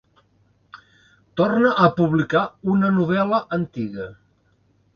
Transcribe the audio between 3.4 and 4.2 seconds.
antiga.